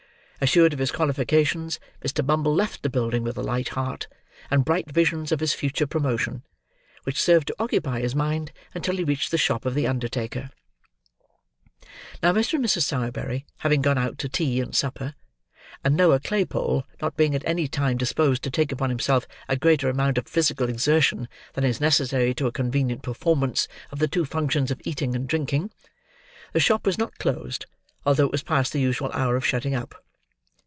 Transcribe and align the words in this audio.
Assured 0.43 0.73
of 0.73 0.79
his 0.79 0.91
qualifications, 0.91 1.79
Mr. 2.03 2.25
Bumble 2.25 2.55
left 2.55 2.81
the 2.81 2.89
building 2.89 3.21
with 3.21 3.37
a 3.37 3.43
light 3.43 3.69
heart, 3.77 4.07
and 4.49 4.65
bright 4.65 4.89
visions 4.89 5.31
of 5.31 5.39
his 5.39 5.53
future 5.53 5.85
promotion: 5.85 6.41
which 7.03 7.21
served 7.21 7.45
to 7.49 7.55
occupy 7.59 7.99
his 8.01 8.15
mind 8.15 8.51
until 8.73 8.95
he 8.95 9.03
reached 9.03 9.29
the 9.29 9.37
shop 9.37 9.67
of 9.67 9.75
the 9.75 9.85
undertaker. 9.85 10.49
Now, 12.23 12.33
Mr. 12.33 12.55
and 12.55 12.65
Mrs. 12.65 12.81
Sowerberry 12.85 13.45
having 13.57 13.83
gone 13.83 13.99
out 13.99 14.17
to 14.17 14.27
tea 14.29 14.59
and 14.59 14.75
supper: 14.75 15.13
and 15.83 15.95
Noah 15.95 16.19
Claypole 16.19 16.85
not 17.03 17.15
being 17.15 17.35
at 17.35 17.45
any 17.45 17.67
time 17.67 17.97
disposed 17.97 18.41
to 18.41 18.49
take 18.49 18.71
upon 18.71 18.89
himself 18.89 19.27
a 19.47 19.55
greater 19.55 19.89
amount 19.89 20.17
of 20.17 20.25
physical 20.27 20.69
exertion 20.69 21.29
than 21.53 21.63
is 21.65 21.79
necessary 21.79 22.33
to 22.33 22.47
a 22.47 22.51
convenient 22.51 23.03
performance 23.03 23.67
of 23.91 23.99
the 23.99 24.07
two 24.07 24.25
functions 24.25 24.71
of 24.71 24.81
eating 24.85 25.13
and 25.15 25.27
drinking, 25.29 25.69
the 26.51 26.59
shop 26.59 26.83
was 26.87 26.97
not 26.97 27.19
closed, 27.19 27.67
although 28.07 28.25
it 28.25 28.31
was 28.31 28.41
past 28.41 28.73
the 28.73 28.81
usual 28.81 29.11
hour 29.13 29.35
of 29.35 29.45
shutting 29.45 29.75
up. 29.75 30.03